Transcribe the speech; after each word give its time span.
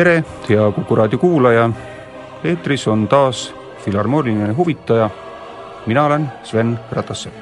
tere, 0.00 0.24
hea 0.48 0.72
Kuku 0.72 0.96
raadio 0.96 1.18
kuulaja. 1.18 1.70
eetris 2.44 2.88
on 2.88 3.08
taas 3.08 3.54
Filharmooniline 3.84 4.52
huvitaja. 4.52 5.10
mina 5.86 6.04
olen 6.04 6.32
Sven 6.42 6.78
Ratassepp. 6.92 7.34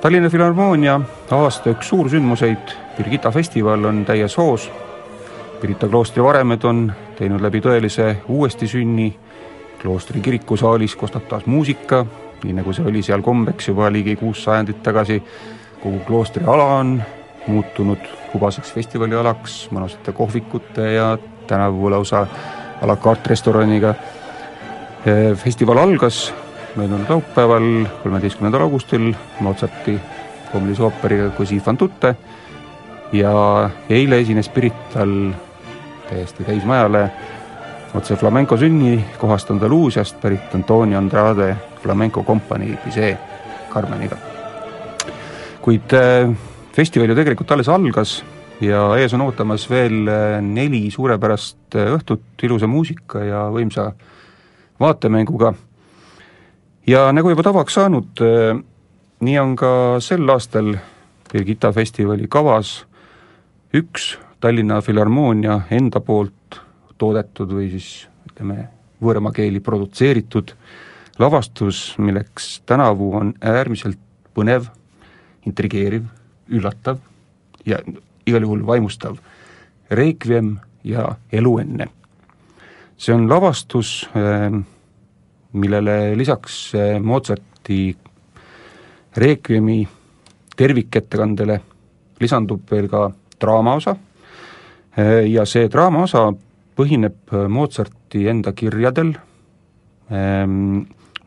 Tallinna 0.00 0.30
Filharmoonia 0.30 1.00
aasta 1.30 1.70
üks 1.70 1.88
suursündmuseid, 1.88 2.72
Birgitta 2.96 3.30
festival 3.30 3.84
on 3.84 4.04
täies 4.04 4.36
hoos. 4.36 4.70
Pirita 5.60 5.88
kloostri 5.88 6.22
varemed 6.22 6.64
on 6.64 6.92
teinud 7.18 7.40
läbi 7.40 7.60
tõelise 7.60 8.16
uuestisünni. 8.28 9.18
kloostri 9.82 10.20
kirikusaalis 10.20 10.96
kostab 10.96 11.28
taas 11.28 11.46
muusika, 11.46 12.06
nii 12.44 12.52
nagu 12.52 12.72
see 12.72 12.86
oli 12.86 13.02
seal 13.02 13.22
kombeks 13.22 13.68
juba 13.68 13.92
ligi 13.92 14.16
kuus 14.16 14.44
sajandit 14.44 14.82
tagasi. 14.82 15.22
kogu 15.82 15.98
kloostri 15.98 16.44
ala 16.46 16.64
on 16.64 17.02
muutunud 17.48 18.04
hubaseks 18.34 18.72
festivalialaks, 18.76 19.68
mõnusate 19.72 20.12
kohvikute 20.12 20.92
ja 20.92 21.18
tänavu 21.48 21.90
lausa 21.90 22.26
a 22.80 22.86
la 22.86 22.96
carte 22.96 23.28
restoraniga. 23.30 23.94
festival 25.36 25.78
algas 25.78 26.34
möödunud 26.76 27.08
laupäeval, 27.08 27.86
kolmeteistkümnendal 28.02 28.60
augustil 28.60 29.14
Mozarti 29.40 30.00
koomilise 30.52 30.82
ooperiga 30.82 31.30
Così 31.30 31.60
fan 31.60 31.76
tutte 31.76 32.16
ja 33.12 33.70
eile 33.90 34.18
esines 34.18 34.48
Pirital 34.48 35.32
täiesti 36.08 36.44
täismajale 36.44 37.10
otse 37.94 38.16
flamenco 38.16 38.56
sünnikohast 38.56 39.50
Andaluusiast 39.50 40.20
pärit 40.20 40.54
Antonio 40.54 40.98
Andrade 40.98 41.56
flamenco 41.82 42.22
kompanii 42.22 42.78
Bizet 42.84 43.18
Carmeniga. 43.70 44.16
kuid 45.62 45.92
festival 46.78 47.10
ju 47.10 47.16
tegelikult 47.18 47.50
alles 47.50 47.68
algas 47.74 48.20
ja 48.62 48.84
ees 49.00 49.14
on 49.16 49.24
ootamas 49.24 49.64
veel 49.70 50.06
neli 50.46 50.84
suurepärast 50.94 51.74
õhtut 51.74 52.44
ilusa 52.46 52.68
muusika 52.70 53.24
ja 53.26 53.40
võimsa 53.50 53.88
vaatemänguga. 54.78 55.54
ja 56.86 57.08
nagu 57.12 57.30
juba 57.30 57.42
tavaks 57.42 57.74
saanud, 57.74 58.22
nii 59.20 59.38
on 59.42 59.56
ka 59.58 59.72
sel 60.04 60.30
aastal 60.30 60.76
Birgitta 61.28 61.72
festivali 61.74 62.28
kavas 62.30 62.84
üks 63.74 64.14
Tallinna 64.40 64.78
Filharmoonia 64.80 65.60
enda 65.74 66.00
poolt 66.00 66.60
toodetud 66.98 67.50
või 67.52 67.72
siis 67.74 68.06
ütleme, 68.30 68.68
võõramakeeli 69.02 69.60
produtseeritud 69.60 70.54
lavastus, 71.18 71.96
milleks 71.98 72.60
tänavu 72.66 73.10
on 73.18 73.34
äärmiselt 73.42 73.98
põnev, 74.34 74.70
intrigeeriv, 75.46 76.06
üllatav 76.48 76.98
ja 77.66 77.78
igal 78.26 78.44
juhul 78.44 78.64
vaimustav 78.66 79.18
Requiem 79.90 80.58
ja 80.84 81.08
Elu 81.32 81.58
enne. 81.58 81.86
see 82.98 83.14
on 83.14 83.28
lavastus, 83.30 84.08
millele 85.52 86.16
lisaks 86.16 86.72
Mozarti 87.00 87.96
Requiemi 89.16 89.86
tervikettekandele 90.56 91.60
lisandub 92.20 92.70
veel 92.70 92.88
ka 92.90 93.08
draamaosa 93.40 93.96
ja 95.30 95.44
see 95.46 95.68
draamaosa 95.70 96.26
põhineb 96.78 97.34
Mozarti 97.48 98.26
enda 98.30 98.52
kirjadel, 98.52 99.12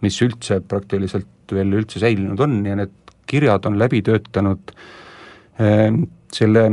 mis 0.01 0.21
üldse 0.25 0.59
praktiliselt 0.67 1.27
veel 1.51 1.79
üldse 1.79 1.99
säilinud 1.99 2.39
on 2.39 2.59
ja 2.65 2.75
need 2.79 2.93
kirjad 3.27 3.65
on 3.67 3.79
läbi 3.79 4.01
töötanud 4.03 4.73
selle 6.31 6.63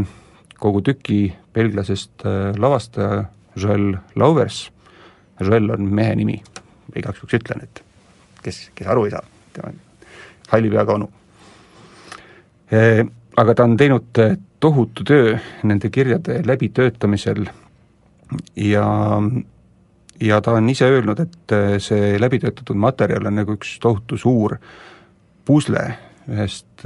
kogu 0.59 0.81
tüki 0.87 1.21
belglasest 1.55 2.25
lavastaja 2.59 3.25
Joel 3.59 3.93
Lauvers, 4.17 4.69
Joel 5.41 5.71
on 5.75 5.91
mehe 5.95 6.15
nimi, 6.19 6.39
igaks 6.97 7.21
juhuks 7.21 7.39
ütlen, 7.41 7.63
et 7.67 7.83
kes, 8.43 8.69
kes 8.75 8.89
aru 8.91 9.07
ei 9.09 9.15
saa, 9.15 9.25
tema 9.55 9.73
on 9.73 9.79
halli 10.53 10.71
peaga 10.73 10.97
onu. 10.99 11.09
Aga 13.39 13.55
ta 13.55 13.65
on 13.65 13.77
teinud 13.79 14.21
tohutu 14.61 15.05
töö 15.07 15.37
nende 15.69 15.91
kirjade 15.95 16.41
läbitöötamisel 16.47 17.45
ja, 18.57 18.87
ja 20.21 20.41
ta 20.43 20.57
on 20.59 20.69
ise 20.71 20.89
öelnud, 20.91 21.23
et 21.23 21.57
see 21.83 22.17
läbitöötatud 22.21 22.79
materjal 22.79 23.31
on 23.31 23.39
nagu 23.41 23.59
üks 23.59 23.77
tohutu 23.83 24.19
suur 24.19 24.59
pusle 25.49 25.85
ühest 26.29 26.85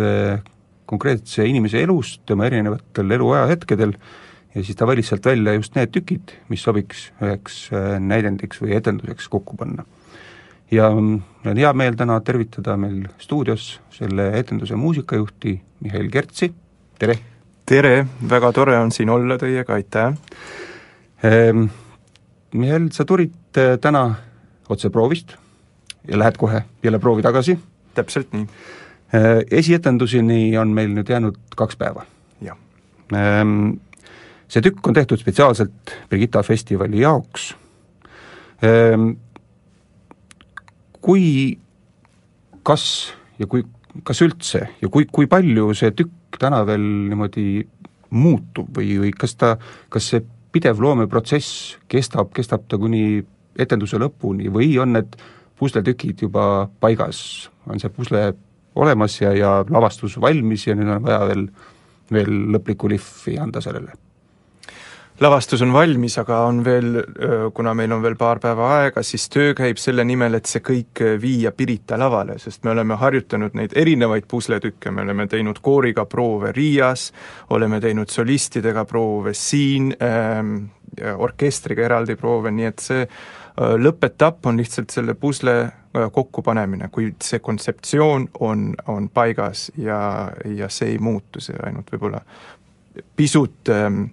konkreetse 0.86 1.46
inimese 1.46 1.82
elust, 1.82 2.22
tema 2.26 2.46
erinevatel 2.48 3.16
eluaja 3.16 3.46
hetkedel 3.50 3.94
ja 4.54 4.62
siis 4.62 4.76
ta 4.76 4.86
valis 4.86 5.08
sealt 5.08 5.26
välja 5.26 5.54
just 5.56 5.76
need 5.76 5.92
tükid, 5.94 6.34
mis 6.52 6.62
sobiks 6.64 7.08
üheks 7.22 7.64
näidendiks 8.00 8.60
või 8.62 8.76
etenduseks 8.76 9.28
kokku 9.32 9.56
panna. 9.56 9.84
ja 10.70 10.90
mul 10.90 11.20
on 11.50 11.60
hea 11.60 11.72
meel 11.72 11.96
täna 11.96 12.20
tervitada 12.20 12.76
meil 12.76 13.06
stuudios 13.18 13.80
selle 13.92 14.30
etenduse 14.38 14.76
muusikajuhti 14.76 15.60
Mihhail 15.80 16.10
Kertsi, 16.10 16.52
tere! 16.98 17.18
tere, 17.66 18.06
väga 18.28 18.52
tore 18.52 18.76
on 18.78 18.90
siin 18.92 19.10
olla 19.10 19.38
teiega, 19.38 19.74
aitäh! 19.74 20.14
Mihhail, 22.52 22.90
sa 22.92 23.04
tulid 23.08 23.60
täna 23.80 24.04
otseproovist 24.68 25.36
ja 26.08 26.18
lähed 26.18 26.36
kohe 26.36 26.64
jälle 26.82 26.98
proovi 26.98 27.22
tagasi? 27.22 27.58
täpselt 27.94 28.32
nii. 28.32 28.46
Esietenduseni 29.50 30.56
on 30.56 30.70
meil 30.72 30.92
nüüd 30.94 31.10
jäänud 31.12 31.36
kaks 31.56 31.76
päeva. 31.76 32.06
jah. 32.40 32.56
See 34.48 34.62
tükk 34.64 34.88
on 34.88 34.94
tehtud 34.96 35.20
spetsiaalselt 35.20 35.92
Birgitta 36.10 36.42
festivali 36.42 37.00
jaoks. 37.00 37.50
Kui, 41.02 41.24
kas 42.62 42.84
ja 43.38 43.46
kui, 43.46 43.64
kas 44.04 44.22
üldse 44.24 44.66
ja 44.80 44.88
kui, 44.88 45.06
kui 45.12 45.28
palju 45.28 45.72
see 45.76 45.92
tükk 45.96 46.38
täna 46.40 46.62
veel 46.66 46.84
niimoodi 47.10 47.46
muutub 48.12 48.70
või, 48.76 48.96
või 49.02 49.12
kas 49.16 49.36
ta, 49.40 49.56
kas 49.92 50.08
see 50.12 50.22
pidev 50.52 50.80
loomeprotsess 50.84 51.78
kestab, 51.90 52.32
kestab 52.36 52.64
ta 52.68 52.78
kuni 52.80 53.22
etenduse 53.60 54.00
lõpuni 54.00 54.52
või 54.52 54.72
on 54.80 54.96
need 54.96 55.16
pusletükid 55.58 56.24
juba 56.24 56.68
paigas, 56.80 57.50
on 57.68 57.80
see 57.80 57.92
pusle 57.92 58.32
olemas 58.74 59.20
ja, 59.20 59.34
ja 59.36 59.58
lavastus 59.70 60.20
valmis 60.20 60.66
ja 60.66 60.76
nüüd 60.78 60.88
on 60.96 61.04
vaja 61.04 61.26
veel, 61.32 61.44
veel 62.12 62.32
lõplikku 62.56 62.90
lihvi 62.92 63.38
anda 63.42 63.60
sellele? 63.64 63.98
lavastus 65.22 65.62
on 65.62 65.72
valmis, 65.72 66.16
aga 66.18 66.38
on 66.48 66.62
veel, 66.64 66.96
kuna 67.54 67.74
meil 67.78 67.92
on 67.94 68.02
veel 68.02 68.16
paar 68.18 68.40
päeva 68.42 68.70
aega, 68.78 69.04
siis 69.06 69.28
töö 69.30 69.52
käib 69.54 69.78
selle 69.78 70.04
nimel, 70.08 70.34
et 70.34 70.48
see 70.50 70.62
kõik 70.64 71.02
viia 71.22 71.52
Pirita 71.54 71.98
lavale, 72.00 72.38
sest 72.42 72.64
me 72.64 72.72
oleme 72.72 72.96
harjutanud 72.98 73.54
neid 73.58 73.76
erinevaid 73.78 74.26
pusletükke, 74.30 74.90
me 74.90 75.04
oleme 75.04 75.28
teinud 75.30 75.60
kooriga 75.62 76.06
proove 76.10 76.50
Riias, 76.56 77.10
oleme 77.54 77.80
teinud 77.80 78.10
solistidega 78.10 78.86
proove 78.88 79.34
siin 79.38 79.92
ähm,, 80.02 80.56
orkestriga 81.16 81.86
eraldi 81.86 82.16
proove, 82.20 82.50
nii 82.52 82.68
et 82.68 82.82
see 82.82 83.06
lõppetapp 83.56 84.48
on 84.48 84.58
lihtsalt 84.60 84.92
selle 84.92 85.14
pusle 85.14 85.54
kokkupanemine, 85.92 86.88
kuid 86.92 87.20
see 87.24 87.42
kontseptsioon 87.44 88.28
on, 88.40 88.70
on 88.88 89.08
paigas 89.12 89.70
ja, 89.76 90.30
ja 90.44 90.68
see 90.72 90.94
ei 90.94 90.98
muutu, 90.98 91.40
see 91.40 91.56
ainult 91.66 91.90
võib-olla 91.92 92.22
pisut 93.16 93.68
ähm, 93.72 94.06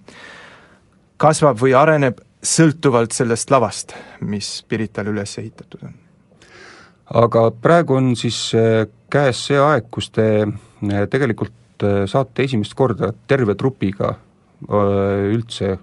kasvab 1.20 1.60
või 1.60 1.74
areneb 1.76 2.20
sõltuvalt 2.40 3.12
sellest 3.12 3.50
lavast, 3.52 3.94
mis 4.24 4.62
Pirital 4.68 5.10
üles 5.12 5.36
ehitatud 5.38 5.84
on. 5.84 5.94
aga 7.22 7.50
praegu 7.50 7.98
on 7.98 8.14
siis 8.16 8.38
äh, 8.56 8.86
käes 9.12 9.44
see 9.48 9.58
aeg, 9.60 9.90
kus 9.92 10.10
te 10.14 10.26
äh, 10.46 11.04
tegelikult 11.10 11.84
äh, 11.84 12.04
saate 12.08 12.46
esimest 12.48 12.74
korda 12.74 13.12
terve 13.28 13.54
trupiga 13.54 14.16
üldse 14.60 15.78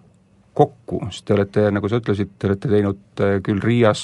kokku, 0.54 1.00
sest 1.10 1.24
te 1.26 1.34
olete, 1.34 1.64
nagu 1.74 1.90
sa 1.90 1.98
ütlesid, 1.98 2.36
te 2.38 2.46
olete 2.46 2.70
teinud 2.70 3.22
küll 3.42 3.62
Riias, 3.64 4.04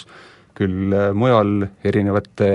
küll 0.58 0.94
mujal 1.18 1.68
erinevate, 1.84 2.50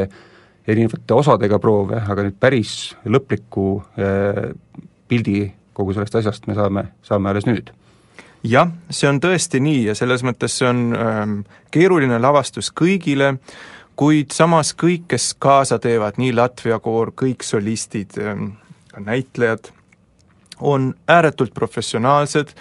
erinevate 0.69 1.15
osadega 1.15 1.59
proove, 1.63 1.99
aga 1.99 2.25
nüüd 2.27 2.37
päris 2.41 2.95
lõpliku 3.07 3.71
pildi 5.09 5.41
kogu 5.79 5.95
sellest 5.95 6.19
asjast 6.19 6.49
me 6.51 6.57
saame, 6.59 6.89
saame 7.07 7.31
alles 7.31 7.47
nüüd. 7.47 7.71
Jah, 8.47 8.71
see 8.91 9.09
on 9.11 9.19
tõesti 9.23 9.61
nii 9.63 9.89
ja 9.89 9.95
selles 9.99 10.23
mõttes 10.27 10.55
see 10.59 10.69
on 10.69 10.83
ähm, 10.95 11.35
keeruline 11.75 12.21
lavastus 12.23 12.71
kõigile, 12.75 13.37
kuid 13.99 14.35
samas 14.35 14.73
kõik, 14.79 15.09
kes 15.11 15.33
kaasa 15.43 15.81
teevad, 15.83 16.21
nii 16.23 16.35
Latvia 16.39 16.79
koor, 16.83 17.11
kõik 17.19 17.47
solistid 17.47 18.19
ähm,, 18.23 18.53
ka 18.93 19.03
näitlejad, 19.03 19.73
on 20.59 20.93
ääretult 21.11 21.55
professionaalsed 21.55 22.55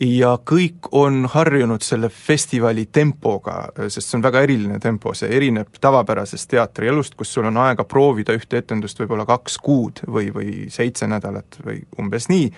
ja 0.00 0.36
kõik 0.50 0.88
on 0.92 1.26
harjunud 1.28 1.82
selle 1.84 2.08
festivali 2.08 2.86
tempoga, 2.92 3.66
sest 3.88 4.08
see 4.08 4.18
on 4.18 4.24
väga 4.24 4.42
eriline 4.46 4.80
tempo, 4.80 5.14
see 5.14 5.30
erineb 5.36 5.78
tavapärasest 5.80 6.50
teatrielust, 6.50 7.14
kus 7.18 7.32
sul 7.34 7.48
on 7.50 7.60
aega 7.62 7.84
proovida 7.84 8.36
ühte 8.36 8.62
etendust 8.62 9.00
võib-olla 9.02 9.26
kaks 9.28 9.58
kuud 9.62 10.04
või, 10.06 10.30
või 10.34 10.52
seitse 10.72 11.08
nädalat 11.10 11.60
või 11.64 11.82
umbes 12.00 12.28
nii 12.32 12.50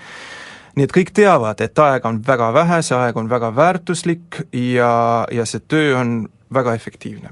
nii 0.74 0.88
et 0.88 0.94
kõik 0.94 1.12
teavad, 1.14 1.60
et 1.62 1.78
aega 1.78 2.10
on 2.10 2.20
väga 2.26 2.50
vähe, 2.54 2.80
see 2.82 2.96
aeg 2.98 3.18
on 3.18 3.28
väga 3.30 3.52
väärtuslik 3.54 4.40
ja, 4.52 4.90
ja 5.30 5.46
see 5.46 5.62
töö 5.70 5.94
on 6.00 6.16
väga 6.54 6.74
efektiivne. 6.74 7.30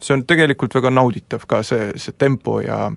see 0.00 0.14
on 0.14 0.24
tegelikult 0.26 0.74
väga 0.74 0.90
nauditav 0.90 1.44
ka, 1.46 1.62
see, 1.62 1.92
see 2.00 2.14
tempo 2.18 2.60
ja 2.60 2.90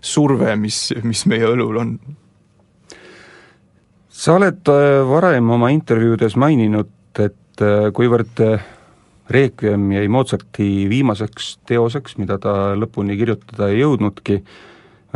surve, 0.00 0.56
mis, 0.56 0.92
mis 1.02 1.24
meie 1.26 1.48
õlul 1.48 1.80
on. 1.80 1.94
Sa 4.24 4.38
oled 4.38 4.68
äh, 4.72 5.02
varem 5.04 5.50
oma 5.52 5.68
intervjuudes 5.74 6.38
maininud, 6.40 6.88
et 7.20 7.64
äh, 7.64 7.90
kuivõrd 7.92 8.40
äh, 8.40 8.62
Requiem 9.34 9.90
jäi 9.92 10.06
Mozarti 10.12 10.68
viimaseks 10.88 11.50
teoseks, 11.68 12.16
mida 12.20 12.38
ta 12.40 12.72
lõpuni 12.76 13.16
kirjutada 13.20 13.70
ei 13.72 13.82
jõudnudki, 13.82 14.38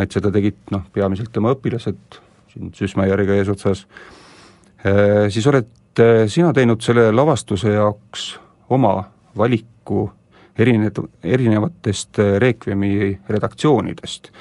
et 0.01 0.15
seda 0.17 0.33
tegid 0.33 0.59
noh, 0.73 0.85
peamiselt 0.93 1.33
tema 1.33 1.53
õpilased, 1.53 2.19
siin 2.53 2.71
Süsmajärviga 2.77 3.37
eesotsas, 3.37 3.83
siis 5.29 5.49
oled 5.51 6.01
sina 6.33 6.55
teinud 6.57 6.81
selle 6.81 7.11
lavastuse 7.13 7.75
jaoks 7.75 8.31
oma 8.73 8.95
valiku 9.37 10.07
erinev, 10.57 11.03
erinevatest 11.21 12.23
Requiemi 12.41 13.11
redaktsioonidest, 13.29 14.33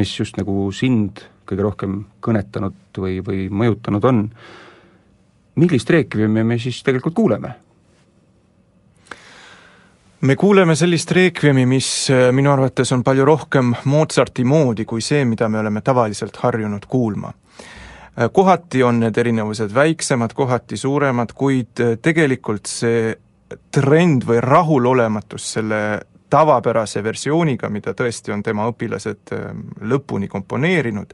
mis 0.00 0.16
just 0.18 0.40
nagu 0.40 0.66
sind 0.74 1.22
kõige 1.46 1.62
rohkem 1.62 1.98
kõnetanud 2.20 2.98
või, 2.98 3.20
või 3.26 3.48
mõjutanud 3.50 4.04
on. 4.04 4.22
millist 5.54 5.90
Requiemi 5.90 6.44
me 6.44 6.58
siis 6.58 6.82
tegelikult 6.82 7.14
kuuleme? 7.14 7.54
me 10.20 10.36
kuuleme 10.36 10.76
sellist 10.76 11.10
reekviemi, 11.10 11.66
mis 11.66 12.08
minu 12.32 12.52
arvates 12.52 12.92
on 12.92 13.02
palju 13.02 13.24
rohkem 13.24 13.74
Mozarti 13.84 14.44
moodi 14.44 14.84
kui 14.84 15.00
see, 15.02 15.24
mida 15.24 15.48
me 15.48 15.58
oleme 15.58 15.80
tavaliselt 15.80 16.36
harjunud 16.36 16.86
kuulma. 16.86 17.32
Äh, 18.20 18.30
kohati 18.32 18.82
on 18.82 19.00
need 19.00 19.16
erinevused 19.16 19.72
väiksemad, 19.74 20.34
kohati 20.36 20.76
suuremad, 20.76 21.32
kuid 21.34 21.80
äh, 21.80 21.94
tegelikult 22.02 22.68
see 22.68 23.14
trend 23.72 24.26
või 24.28 24.40
rahulolematus 24.44 25.46
selle 25.54 25.78
tavapärase 26.32 27.02
versiooniga, 27.04 27.68
mida 27.68 27.92
tõesti 27.96 28.32
on 28.32 28.42
tema 28.42 28.66
õpilased 28.70 29.34
ähm, 29.36 29.64
lõpuni 29.88 30.30
komponeerinud, 30.32 31.12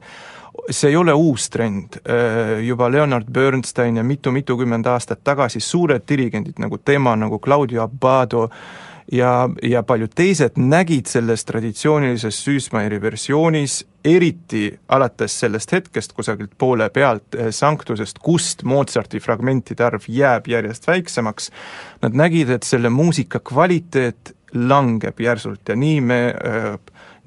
see 0.71 0.93
ei 0.93 0.99
ole 0.99 1.15
uus 1.15 1.49
trend, 1.51 2.01
äh, 2.03 2.59
juba 2.67 2.91
Leonard 2.93 3.31
Bernstein 3.33 3.99
ja 3.99 4.05
mitu-mitukümmend 4.07 4.87
aastat 4.87 5.25
tagasi 5.25 5.61
suured 5.61 6.07
dirigendid 6.09 6.61
nagu 6.63 6.79
tema, 6.79 7.17
nagu 7.17 7.41
Claudio 7.43 7.83
Abbado, 7.83 8.49
ja, 9.13 9.49
ja 9.63 9.83
paljud 9.83 10.13
teised 10.15 10.59
nägid 10.61 11.09
selles 11.09 11.45
traditsioonilises 11.49 12.39
Süßmeieri 12.45 13.01
versioonis, 13.03 13.81
eriti 14.05 14.71
alates 14.89 15.35
sellest 15.41 15.73
hetkest 15.73 16.13
kusagilt 16.17 16.55
poole 16.59 16.91
pealt 16.95 17.35
eh, 17.35 17.51
sanktusest, 17.55 18.21
kust 18.23 18.63
Mozarti 18.63 19.21
fragmentide 19.21 19.85
arv 19.85 20.09
jääb 20.09 20.49
järjest 20.49 20.87
väiksemaks, 20.89 21.51
nad 22.03 22.17
nägid, 22.17 22.51
et 22.51 22.69
selle 22.69 22.93
muusika 22.93 23.41
kvaliteet 23.41 24.35
langeb 24.55 25.21
järsult 25.21 25.69
ja 25.69 25.77
nii 25.77 26.01
me 26.01 26.21
äh, 26.33 26.73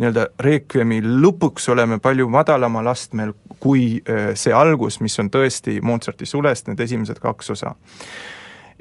nii-öelda 0.02 0.28
Requiemi 0.42 1.02
lõpuks 1.04 1.70
oleme 1.72 2.00
palju 2.02 2.30
madalamal 2.32 2.88
astmel 2.92 3.34
kui 3.62 4.02
äh, 4.02 4.32
see 4.36 4.54
algus, 4.54 5.00
mis 5.02 5.20
on 5.22 5.30
tõesti 5.34 5.80
Mozarti 5.86 6.26
sulest, 6.26 6.68
need 6.68 6.82
esimesed 6.88 7.22
kaks 7.22 7.54
osa 7.54 7.76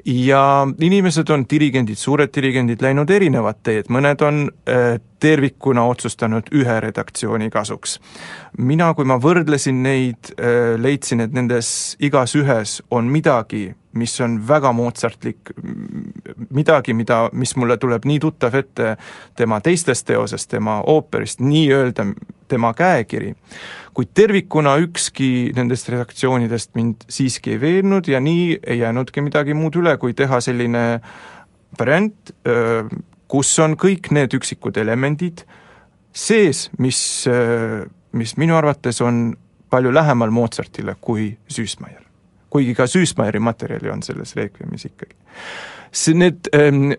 ja 0.05 0.65
inimesed 0.81 1.29
on, 1.29 1.43
dirigendid, 1.45 1.99
suured 2.01 2.31
dirigendid 2.33 2.81
läinud 2.81 3.09
erinevat 3.13 3.59
teed, 3.61 3.91
mõned 3.93 4.23
on 4.25 4.47
äh, 4.65 4.95
tervikuna 5.21 5.83
otsustanud 5.91 6.49
ühe 6.57 6.79
redaktsiooni 6.87 7.51
kasuks. 7.53 7.99
mina, 8.57 8.93
kui 8.97 9.05
ma 9.05 9.19
võrdlesin 9.21 9.83
neid 9.83 10.33
leidsin, 10.81 11.21
et 11.21 11.33
nendes 11.33 11.95
igas 12.01 12.33
ühes 12.35 12.79
on 12.89 13.05
midagi, 13.13 13.75
mis 13.93 14.13
on 14.21 14.37
väga 14.47 14.71
Mozartlik, 14.71 15.51
midagi, 16.49 16.93
mida, 16.93 17.29
mis 17.33 17.55
mulle 17.59 17.77
tuleb 17.77 18.05
nii 18.07 18.19
tuttav 18.23 18.55
ette 18.55 18.95
tema 19.35 19.59
teistest 19.61 20.07
teosest, 20.07 20.49
tema 20.51 20.81
ooperist, 20.87 21.43
nii-öelda 21.43 22.07
tema 22.51 22.73
käekiri 22.75 23.35
kuid 23.93 24.11
tervikuna 24.15 24.77
ükski 24.85 25.51
nendest 25.55 25.89
redaktsioonidest 25.91 26.75
mind 26.75 27.05
siiski 27.11 27.55
ei 27.55 27.61
veennud 27.61 28.07
ja 28.07 28.19
nii 28.23 28.59
ei 28.63 28.79
jäänudki 28.79 29.21
midagi 29.21 29.53
muud 29.53 29.75
üle, 29.79 29.97
kui 29.99 30.15
teha 30.15 30.39
selline 30.41 31.01
variant, 31.79 32.31
kus 33.31 33.51
on 33.63 33.75
kõik 33.79 34.11
need 34.15 34.35
üksikud 34.39 34.79
elemendid 34.79 35.43
sees, 36.13 36.69
mis, 36.79 37.01
mis 38.11 38.37
minu 38.39 38.55
arvates 38.59 39.01
on 39.03 39.31
palju 39.71 39.93
lähemal 39.93 40.31
Mozartile 40.35 40.95
kui 41.01 41.31
Süßmeier. 41.47 42.03
Kuigi 42.51 42.75
ka 42.75 42.87
Süßmeieri 42.87 43.39
materjali 43.39 43.89
on 43.89 44.03
selles 44.03 44.35
Requiem'is 44.35 44.85
ikkagi. 44.91 45.15
see, 45.91 46.13
need 46.13 46.51
ähm, 46.55 46.91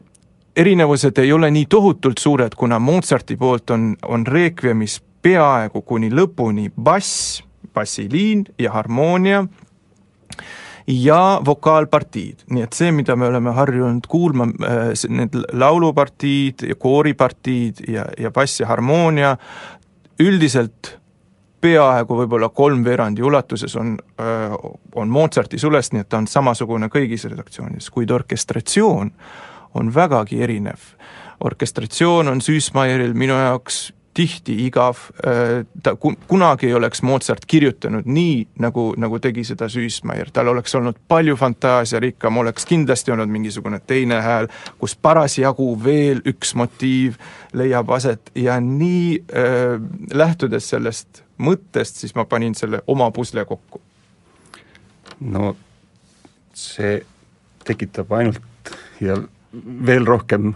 erinevused 0.56 1.18
ei 1.18 1.32
ole 1.32 1.50
nii 1.50 1.66
tohutult 1.71 2.18
suured, 2.18 2.56
kuna 2.56 2.78
Mozarti 2.78 3.37
poolt 3.37 3.71
on, 3.71 3.97
on 4.02 4.26
Requiem'is 4.26 5.00
peaaegu 5.23 5.82
kuni 5.82 6.11
lõpuni 6.11 6.71
bass, 6.76 7.42
bassiliin 7.75 8.44
ja 8.59 8.73
harmoonia 8.73 9.44
ja 10.87 11.40
vokaalpartiid, 11.47 12.47
nii 12.50 12.64
et 12.66 12.76
see, 12.76 12.90
mida 12.92 13.16
me 13.16 13.28
oleme 13.30 13.52
harjunud 13.54 14.09
kuulma, 14.11 14.49
äh, 14.66 14.90
need 15.09 15.37
laulupartiid 15.52 16.66
ja 16.68 16.75
kooripartiid 16.75 17.85
ja, 17.88 18.06
ja 18.18 18.32
bass 18.35 18.61
ja 18.61 18.66
harmoonia, 18.66 19.37
üldiselt 20.21 20.97
peaaegu 21.62 22.16
võib-olla 22.23 22.49
kolmveerandi 22.54 23.23
ulatuses 23.23 23.76
on, 23.78 23.95
on 24.95 25.14
Mozarti 25.14 25.61
sulest, 25.62 25.95
nii 25.95 26.04
et 26.04 26.11
ta 26.11 26.19
on 26.19 26.28
samasugune 26.31 26.90
kõigis 26.92 27.25
redaktsioonides, 27.31 27.90
kuid 27.95 28.11
orkestratsioon 28.11 29.12
on 29.78 29.95
vägagi 29.95 30.42
erinev. 30.42 30.92
orkestratsioon 31.40 32.28
on 32.28 32.40
Süßmeieril 32.40 33.14
minu 33.19 33.35
jaoks 33.38 33.92
tihti 34.14 34.54
igav, 34.66 34.97
ta 35.83 35.95
kunagi 36.28 36.66
ei 36.69 36.75
oleks 36.75 37.02
Mozart 37.02 37.47
kirjutanud 37.47 38.07
nii, 38.07 38.47
nagu, 38.61 38.92
nagu 39.00 39.19
tegi 39.23 39.45
seda 39.49 39.69
Süßmeier, 39.73 40.31
tal 40.33 40.50
oleks 40.52 40.75
olnud 40.76 40.99
palju 41.09 41.37
fantaasiarikkam, 41.40 42.37
oleks 42.45 42.69
kindlasti 42.69 43.14
olnud 43.14 43.33
mingisugune 43.33 43.81
teine 43.87 44.21
hääl, 44.21 44.50
kus 44.78 44.97
parasjagu 44.97 45.73
veel 45.85 46.21
üks 46.28 46.54
motiiv 46.61 47.16
leiab 47.57 47.90
aset 47.97 48.33
ja 48.37 48.61
nii 48.61 49.23
äh, 49.33 49.81
lähtudes 50.12 50.69
sellest 50.75 51.22
mõttest, 51.38 52.02
siis 52.02 52.14
ma 52.14 52.24
panin 52.24 52.54
selle 52.54 52.82
oma 52.86 53.10
pusle 53.10 53.44
kokku. 53.44 53.80
no 55.20 55.56
see 56.54 57.00
tekitab 57.64 58.12
ainult 58.12 58.72
ja 59.00 59.16
veel 59.86 60.06
rohkem 60.06 60.52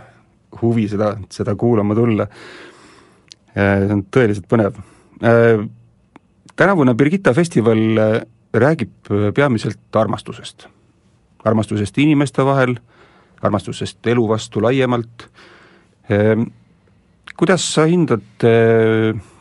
huvi 0.60 0.88
seda, 0.88 1.14
seda 1.30 1.54
kuulama 1.54 1.94
tulla 1.94 2.26
see 3.56 3.92
on 3.92 4.04
tõeliselt 4.12 4.48
põnev. 4.50 4.78
Äh, 5.24 5.64
tänavune 6.56 6.94
Birgitta 6.98 7.32
festival 7.36 7.82
äh, 8.00 8.16
räägib 8.54 9.10
äh, 9.10 9.30
peamiselt 9.34 9.96
armastusest. 9.96 10.68
armastusest 11.46 11.98
inimeste 12.02 12.44
vahel, 12.44 12.74
armastusest 13.42 14.06
elu 14.06 14.28
vastu 14.28 14.60
laiemalt. 14.62 15.28
kuidas 17.36 17.62
sa 17.74 17.84
hindad, 17.86 18.22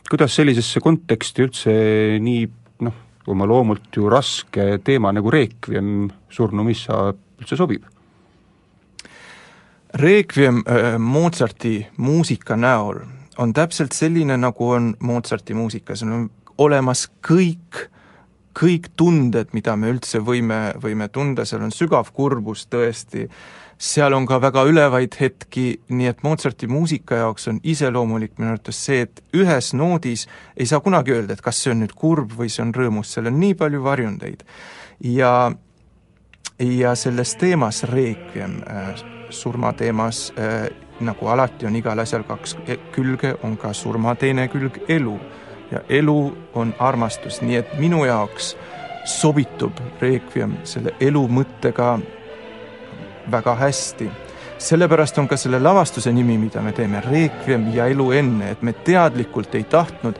kuidas 0.09 0.35
sellisesse 0.37 0.81
konteksti 0.83 1.45
üldse 1.45 1.73
nii 2.21 2.45
noh, 2.85 3.01
oma 3.31 3.47
loomult 3.49 3.89
ju 3.97 4.09
raske 4.11 4.77
teema 4.85 5.11
nagu 5.15 5.31
Requiem 5.33 6.07
surnumissa 6.29 7.09
üldse 7.41 7.57
sobib? 7.57 7.85
Requiem 9.95 10.61
äh, 10.67 10.95
Mozarti 10.99 11.77
muusika 11.97 12.57
näol 12.59 12.99
on 13.37 13.53
täpselt 13.53 13.95
selline, 13.95 14.37
nagu 14.37 14.69
on 14.71 14.93
Mozarti 14.99 15.55
muusika, 15.55 15.95
seal 15.95 16.11
on 16.11 16.25
olemas 16.61 17.05
kõik, 17.25 17.85
kõik 18.55 18.91
tunded, 18.95 19.51
mida 19.55 19.75
me 19.79 19.91
üldse 19.91 20.21
võime, 20.23 20.59
võime 20.81 21.09
tunda, 21.11 21.45
seal 21.47 21.65
on 21.65 21.73
sügav 21.75 22.11
kurbus 22.15 22.65
tõesti, 22.71 23.27
seal 23.77 24.13
on 24.13 24.25
ka 24.25 24.39
väga 24.41 24.63
ülevaid 24.69 25.15
hetki, 25.19 25.65
nii 25.89 26.07
et 26.07 26.23
Mozarti 26.23 26.67
muusika 26.67 27.19
jaoks 27.19 27.47
on 27.51 27.59
iseloomulik 27.63 28.37
minu 28.37 28.53
arvates 28.53 28.79
see, 28.87 29.01
et 29.05 29.21
ühes 29.35 29.73
noodis 29.75 30.25
ei 30.57 30.65
saa 30.65 30.79
kunagi 30.79 31.15
öelda, 31.15 31.35
et 31.35 31.43
kas 31.43 31.59
see 31.63 31.73
on 31.73 31.83
nüüd 31.83 31.95
kurb 31.95 32.31
või 32.39 32.49
see 32.51 32.63
on 32.63 32.73
rõõmus, 32.75 33.11
seal 33.11 33.27
on 33.31 33.39
nii 33.39 33.57
palju 33.59 33.83
varjundeid. 33.83 34.45
ja, 34.99 35.51
ja 36.59 36.95
selles 36.95 37.35
teemas 37.35 37.83
Requiem 37.83 38.61
äh, 38.63 38.95
surmateemas 39.29 40.31
äh, 40.39 40.69
nagu 40.99 41.27
alati 41.27 41.65
on 41.65 41.75
igal 41.75 41.99
asjal 41.99 42.23
kaks 42.23 42.55
külge, 42.95 43.35
on 43.43 43.57
ka 43.57 43.73
surma 43.73 44.15
teine 44.15 44.47
külg 44.47 44.79
elu. 44.87 45.19
ja 45.71 45.81
elu 45.89 46.35
on 46.53 46.73
armastus, 46.79 47.41
nii 47.41 47.55
et 47.57 47.71
minu 47.79 48.05
jaoks 48.05 48.55
sobitub 49.05 49.79
Requiem 50.01 50.57
selle 50.63 50.93
elu 51.01 51.27
mõttega 51.27 51.97
väga 53.31 53.55
hästi. 53.55 54.09
sellepärast 54.57 55.17
on 55.17 55.27
ka 55.27 55.37
selle 55.37 55.59
lavastuse 55.59 56.11
nimi, 56.11 56.37
mida 56.37 56.61
me 56.61 56.71
teeme, 56.71 57.01
Requiem 57.01 57.67
ja 57.73 57.85
elu 57.91 58.11
enne, 58.11 58.51
et 58.51 58.61
me 58.61 58.73
teadlikult 58.73 59.55
ei 59.55 59.63
tahtnud, 59.63 60.15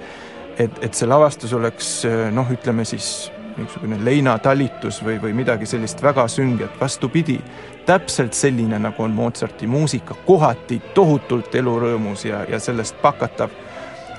et, 0.60 0.84
et 0.84 0.94
see 0.94 1.08
lavastus 1.08 1.54
oleks 1.54 2.04
noh, 2.32 2.52
ütleme 2.52 2.84
siis 2.86 3.32
niisugune 3.58 4.00
leinatalitus 4.04 5.00
või, 5.04 5.16
või 5.22 5.34
midagi 5.34 5.66
sellist 5.66 6.04
väga 6.04 6.28
sünget, 6.28 6.76
vastupidi, 6.82 7.40
täpselt 7.86 8.34
selline, 8.34 8.80
nagu 8.80 9.04
on 9.04 9.16
Mozarti 9.16 9.68
muusika, 9.68 10.18
kohati 10.26 10.82
tohutult 10.94 11.56
elurõõmus 11.56 12.26
ja, 12.26 12.44
ja 12.50 12.60
sellest 12.60 13.00
pakatav 13.02 13.54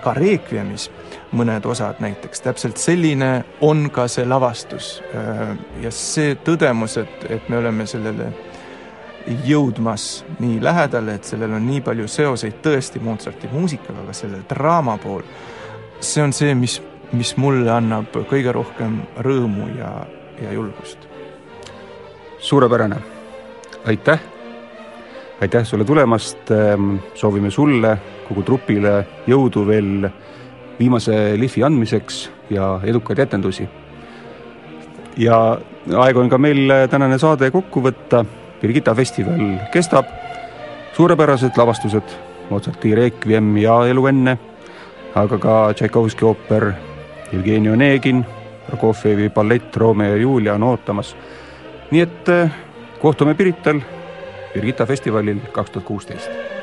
ka 0.05 0.14
Requiemis 0.14 0.88
mõned 1.37 1.66
osad 1.66 2.00
näiteks, 2.00 2.40
täpselt 2.45 2.78
selline 2.81 3.31
on 3.61 3.88
ka 3.90 4.07
see 4.09 4.25
lavastus. 4.26 5.02
ja 5.83 5.90
see 5.90 6.37
tõdemus, 6.45 6.97
et, 7.02 7.26
et 7.31 7.49
me 7.49 7.59
oleme 7.59 7.87
sellele 7.87 8.31
jõudmas 9.45 10.25
nii 10.38 10.61
lähedale, 10.62 11.16
et 11.18 11.25
sellel 11.25 11.56
on 11.59 11.64
nii 11.66 11.80
palju 11.87 12.09
seoseid 12.09 12.61
tõesti 12.62 13.02
Mozarti 13.02 13.49
muusikaga, 13.52 14.04
aga 14.04 14.14
selle 14.14 14.42
draama 14.49 14.99
pool, 15.02 15.25
see 16.00 16.23
on 16.23 16.33
see, 16.37 16.54
mis 16.54 16.80
mis 17.14 17.35
mulle 17.38 17.71
annab 17.71 18.14
kõige 18.30 18.52
rohkem 18.54 18.99
rõõmu 19.23 19.68
ja, 19.78 19.90
ja 20.42 20.52
julgust. 20.52 20.99
suurepärane, 22.38 22.97
aitäh, 23.87 24.21
aitäh 25.40 25.64
sulle 25.64 25.85
tulemast, 25.85 26.50
ehm, 26.50 26.97
soovime 27.14 27.50
sulle, 27.50 27.97
kogu 28.28 28.42
trupile 28.42 29.06
jõudu 29.26 29.66
veel 29.66 30.09
viimase 30.78 31.37
lihvi 31.38 31.62
andmiseks 31.64 32.30
ja 32.50 32.80
edukaid 32.85 33.18
etendusi. 33.18 33.68
ja 35.16 35.59
aeg 35.97 36.16
on 36.16 36.28
ka 36.28 36.38
meil 36.38 36.88
tänane 36.90 37.18
saade 37.18 37.50
kokku 37.50 37.80
võtta, 37.80 38.25
Birgitta 38.60 38.94
festival 38.94 39.58
kestab, 39.72 40.06
suurepärased 40.96 41.56
lavastused, 41.56 42.16
Mozarti 42.50 42.94
Requiem 42.94 43.56
ja 43.58 43.80
Elu 43.86 44.06
enne, 44.06 44.38
aga 45.14 45.38
ka 45.38 45.56
Tšaikovski 45.75 46.25
ooper 46.25 46.70
Jevgeni 47.32 47.70
Onegin, 47.70 48.25
Prokofjevi 48.66 49.28
ballett 49.30 49.76
Romeo 49.76 50.14
ja 50.14 50.16
Julia 50.16 50.54
on 50.54 50.62
ootamas. 50.62 51.16
nii 51.90 52.00
et 52.00 52.28
eh, 52.28 52.50
kohtume 52.98 53.34
Pirital 53.34 53.80
Birgitta 54.54 54.86
festivalil 54.86 55.38
kaks 55.52 55.70
tuhat 55.70 55.86
kuusteist. 55.86 56.55